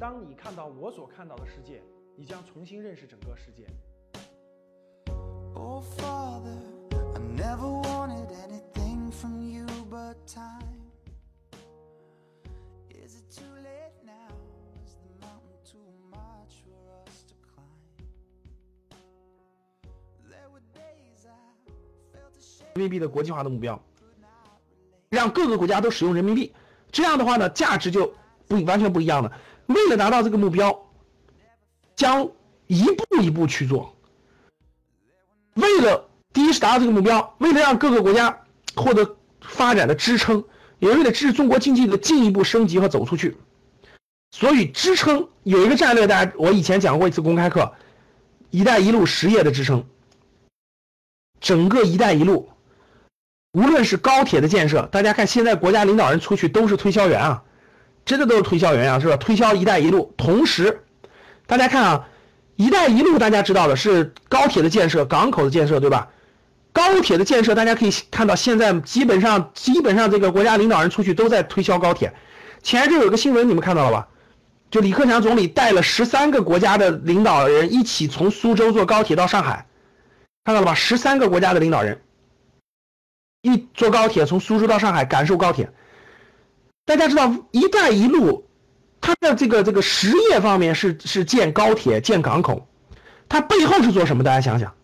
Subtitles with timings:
[0.00, 1.82] 当你看到我所看到的世界，
[2.16, 3.66] 你将重新认识整个世界。
[5.54, 6.56] Oh, Father,
[6.90, 10.80] I never wanted anything from you but time.
[12.88, 14.32] Is it too late now?
[14.86, 17.68] Is the mountain too much for us to climb?
[20.30, 21.36] There were days I
[22.10, 22.72] felt ashamed.
[22.76, 23.78] 人民币的国际化的目标，
[25.10, 26.54] 让各个国家都使用人民币，
[26.90, 28.10] 这样的话呢，价值就
[28.48, 29.30] 不完全不一样了。
[29.70, 30.76] 为了达到这个目标，
[31.94, 32.28] 将
[32.66, 33.94] 一步一步去做。
[35.54, 38.42] 为了第一是达到这个目标，为了让各个国家
[38.74, 40.42] 获得发展的支撑，
[40.78, 43.36] 也为了支持中国经济的进一步升级和走出去，
[44.30, 47.72] 所以支撑有一个战略，大家我以前讲过一次公开课
[48.50, 49.84] ，“一带一路”实业的支撑，
[51.40, 52.48] 整个“一带一路”。
[53.52, 57.42] 无论是高铁的建设，大家看现在国家领导人出去都是推销员啊，
[58.04, 59.16] 真的都是推销员啊，是吧？
[59.16, 60.82] 推销“一带一路”，同时，
[61.46, 62.08] 大家看啊
[62.56, 66.08] ，“一带一路”大家知道的是高铁的建设、港口的建设，对吧？
[66.72, 72.12] 高铁的建设，大家可以看到，现在基本上基本上这个国家领导人出去都在推销高铁。
[72.62, 74.08] 前一阵有个新闻，你们看到了吧？
[74.70, 79.66] 就李克强总理带了十三个国家的领导人一起从苏州坐高铁到上海，
[80.44, 80.74] 看到了吧？
[80.74, 82.00] 十三个国家的领导人。
[83.42, 85.72] 一坐高铁从苏州到上海感受高铁，
[86.84, 88.48] 大家知道“一带一路”，
[89.00, 92.66] 它的这个这个实业方面是是建高铁、建港口，
[93.28, 94.24] 它背后是做什么？
[94.24, 94.74] 大家想想，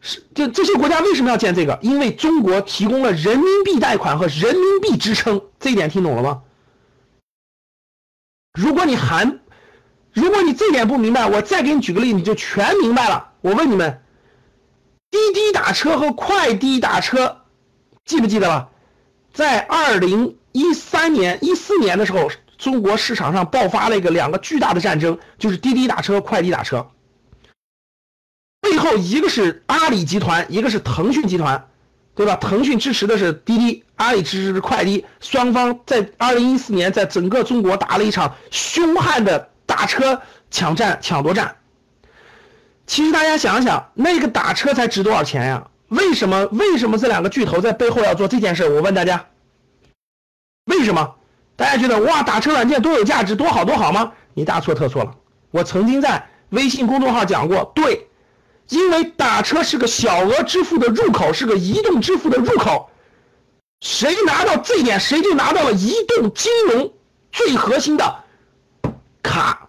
[0.00, 1.78] 是这这些国家为什么要建这个？
[1.80, 6.42] 因为中国提供了人民币贷款和人民币支撑，这一点听懂了吗？
[8.58, 9.38] 如果你还，
[10.12, 13.32] 如果你这点不明白，我再给你举个例，你就全明白了。
[13.40, 14.02] 我问你们，
[15.10, 17.38] 滴滴打车和快滴打车。
[18.04, 18.68] 记不记得了？
[19.32, 20.36] 在二零
[21.02, 26.88] 三年、一四年的时候，中国市场上爆发了一个两个巨大的战争，就是滴滴打车、快滴打车。
[28.60, 31.66] 背后一个是阿里集团，一个是腾讯集团，
[32.14, 32.36] 对吧？
[32.36, 41.56] 腾讯支持的是滴滴，阿里支持的是快滴，双方在二零一四年在整个中国打了一场凶悍的打车抢占、抢夺战。
[42.86, 45.66] 其实大家想想，那个打车才值多少钱呀？
[45.88, 46.46] 为什么？
[46.52, 48.68] 为什么这两个巨头在背后要做这件事？
[48.68, 49.26] 我问大家，
[50.66, 51.14] 为什么？
[51.56, 54.12] 大家觉得哇，打车软件多有价值，多好多好吗？
[54.34, 55.14] 你大错特错了。
[55.50, 58.08] 我曾经在微信公众号讲过，对，
[58.68, 62.90] 因为打车是个小额支付的入口，是个移动支付的入口，
[63.80, 66.92] 谁拿到这一点，谁就拿到了移动金融
[67.30, 68.16] 最核心的
[69.22, 69.68] 卡。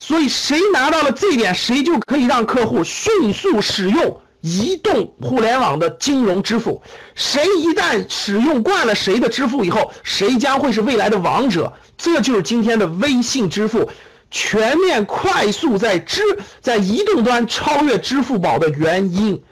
[0.00, 4.20] 所以谁拿到了这一点，谁就可以让客户迅速使用。
[4.40, 6.80] 移动互联网的金融支付，
[7.14, 11.72] 谁一旦使用惯了谁的支付以后，谁将会是未来的王者。
[11.96, 13.90] 这就是今天的微信支付
[14.30, 16.22] 全面快速在支
[16.60, 19.42] 在移动端超越支付宝的原因。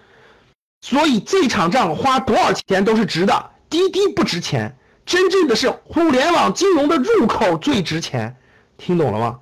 [0.82, 3.50] 所以这场仗花多少钱都是值的。
[3.68, 8.36] 滴滴不值钱，真正的是互联网金融的入口最值钱。
[8.78, 9.40] 听懂了吗？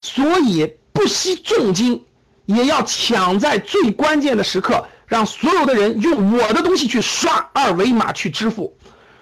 [0.00, 2.06] 所以不惜重金。
[2.54, 8.76] 也要抢在最关键的时刻，让所有的人用我的东西去刷二维码去支付。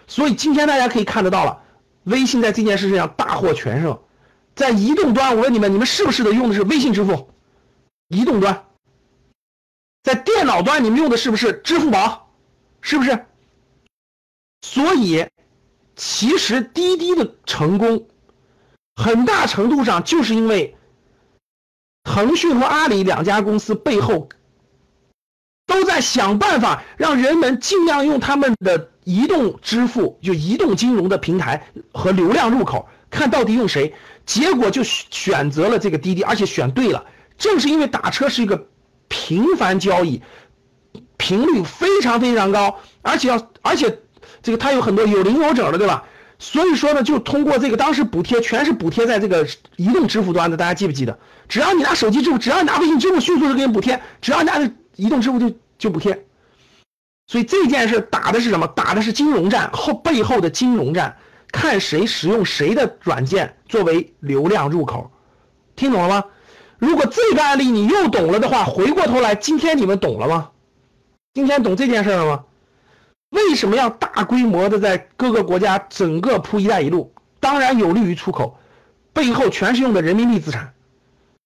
[0.07, 1.61] 所以今天大家可以看得到了，
[2.05, 3.99] 微信在这件事情上大获全胜。
[4.55, 7.31] 在移动端，我问你们，你们是不是的用的是微信支付？
[8.09, 8.65] 移动端，
[10.03, 12.31] 在电脑端，你们用的是不是支付宝？
[12.81, 13.27] 是不是？
[14.63, 15.27] 所以，
[15.95, 18.09] 其实滴滴的成功，
[18.97, 20.75] 很大程度上就是因为。
[22.09, 24.31] 腾讯和阿里两家公司背后
[25.67, 33.95] 都在想办法，让人们尽量用他们的移动支付，就移动金融的平台和流量入口，看到底用谁。
[34.25, 37.05] 结果就选择了这个滴滴，而且选对了。
[37.37, 38.67] 正是因为打车是一个
[39.09, 40.23] 频繁交易，
[41.19, 43.99] 频率非常非常高，而且要而且
[44.43, 46.05] 这个它有很多有零有整的，对吧？
[46.39, 49.47] 所以说呢，就通过这个，当时补贴全是补贴在这个
[49.77, 51.19] 移动支付端的，大家记不记得？
[51.49, 56.25] 只要你拿手机支付，只要你拿微信支付，迅速就给你补贴；只要你拿移动支付就就补贴。
[57.27, 58.67] 所以这件事打的是什么？
[58.69, 61.17] 打的是金融战后背后的金融战，
[61.51, 65.11] 看谁使用谁的软件作为流量入口，
[65.75, 66.25] 听懂了吗？
[66.79, 70.51] 如果这个案例你又懂了的话，回过头来，今天你们懂了吗？
[71.35, 72.45] 今天懂这件事了吗？
[73.31, 77.13] 为什么要大规模的在各个国家整个铺“一带一路”？
[77.41, 78.59] 当然有利于出口，
[79.13, 80.73] 背后全是用的人民币资产，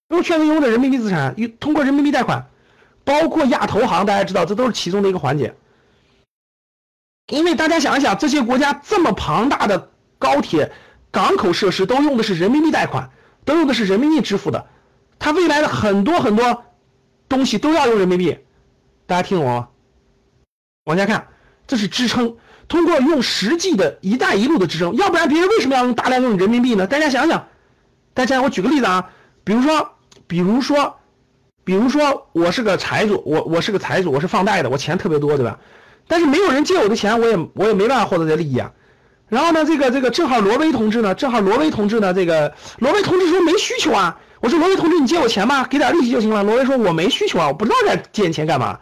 [0.08, 2.46] 用全是用的人民币资产，通过人民币贷款，
[3.04, 5.54] 包括亚投行，大家知道这都是其中的一个环节。
[7.28, 10.72] 因为大家想一想，这些国家这么庞大的高铁，
[11.10, 13.10] 港口设施都用的是人民币贷款，
[13.44, 14.66] 都用的是人民币支付的，
[15.18, 16.64] 它未来的很多很多
[17.28, 18.38] 东西都要用人民币，
[19.06, 19.68] 大家听懂了吗？
[20.84, 21.28] 往下看，
[21.66, 22.36] 这是支撑，
[22.68, 26.86] 通过用实际的一带一路的支撑，要不然别人为什么要用大量用人民币呢？
[26.86, 27.46] 大家想想，
[28.14, 29.08] 大家我举个例子啊，
[29.44, 29.90] 比如说，
[30.26, 30.96] 比如说，
[31.64, 35.58] 比如说我是个财主，我我是个财主，我是放贷的，我钱特别多，对吧？
[36.08, 38.70] 但是没有人借我的钱，我也我也没办法获得这利益啊。
[39.28, 44.18] 然后呢，这个这个正好罗威同志呢，正好罗威同志呢，这个罗威同志说没需求啊。
[44.40, 46.42] 我说罗威同志，你借我钱吧，给点利息就行了。
[46.42, 48.78] 罗威说我没需求啊，我不知道该借你钱干嘛。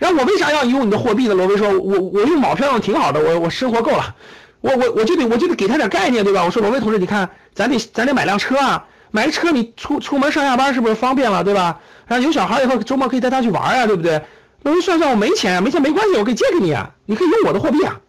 [0.00, 1.34] 然后我为啥要用你的货币呢？
[1.34, 4.16] 罗威说，我我用毛票用挺好的，我我生活够了，
[4.62, 6.42] 我我我就得我就得给他点概念，对吧？
[6.42, 11.78] 我说罗威同志，你看咱得咱得买辆车啊，买个车你出出门上下班是不是方便了，对吧？
[12.06, 14.22] 然后有小孩以后周末可以带他去玩啊，对不对？
[14.62, 18.00] 罗威算算我没钱啊，没钱没关系，我可以借给你啊，你可以用我的货币啊。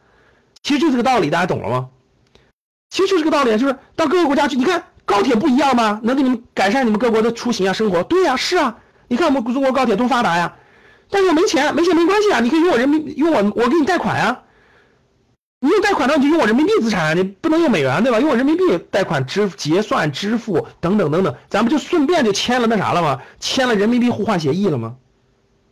[0.63, 1.89] 其实就这个道理，大家懂了吗？
[2.89, 5.99] 其实就这个道理，就是到各个国家去，你看高铁不一样吗？
[6.03, 8.01] 能给你们改善你们各国的出行啊、生活。
[8.03, 8.77] 对呀，是啊，
[9.09, 10.53] 你看我们中国高铁多发达呀。
[11.11, 14.43] 但是没钱，没钱没关系啊，你可以用我人民用我我给你贷款呀。
[15.59, 18.19] 你用贷款的话，你就用我人民币资产，你不能用美元，对吧？
[18.19, 23.21] 用我人民币贷款支结算支付等等等等，咱不就顺便就签了那啥了吗？
[23.39, 24.97] 签了人民币互换协议了吗？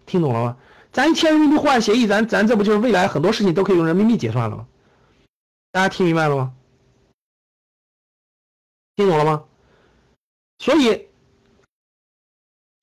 [0.06, 0.58] 听懂了吗？
[0.92, 4.68] 咱一签人民币互换协议，咱咱这不就是未来很多事情都可以用人民币结算了吗？
[5.72, 6.54] 大家听明白了吗？
[8.96, 9.44] 听懂了吗？
[10.60, 11.08] 所以，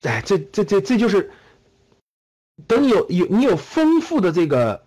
[0.03, 1.31] 哎，这这这这就是，
[2.67, 4.85] 等你有有你有丰富的这个，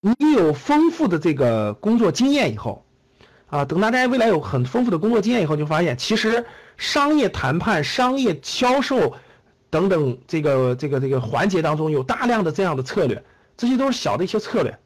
[0.00, 2.84] 你有丰富的这个工作经验以后，
[3.48, 6.46] 啊，等大家未来有很丰富的工作经验以后，就发现其实
[6.76, 9.14] 商业谈判、商业销售。
[9.68, 13.22] 等等，这个这个这个环节当中有大量的这样的策略，
[13.56, 14.78] 这些都是小的一些策略。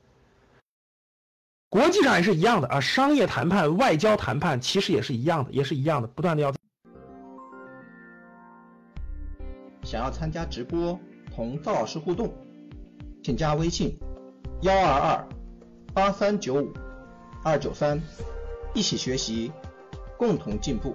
[1.68, 6.52] 国际上也是一样的啊，商业谈判、外交谈判其实也是一样的，也是一样的，不断的要。
[9.84, 10.98] 想要参加直播
[11.34, 12.32] 同赵老师互动，
[13.22, 13.96] 请加微信
[14.62, 15.28] 幺二二
[15.94, 16.72] 八三九五
[17.42, 18.00] 二九三，
[18.74, 19.50] 一起学习，
[20.18, 20.94] 共同进步。